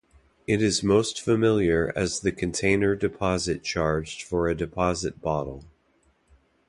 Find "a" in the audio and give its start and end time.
4.49-4.55